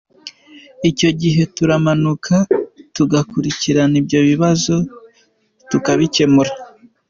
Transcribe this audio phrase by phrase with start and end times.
[0.89, 2.35] Icyo gihe turamanuka
[2.95, 4.73] tugakurikirana ibyo bibazo
[5.69, 6.51] tukabikemura.